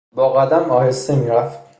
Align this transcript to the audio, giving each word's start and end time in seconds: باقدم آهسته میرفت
باقدم 0.15 0.71
آهسته 0.71 1.15
میرفت 1.15 1.59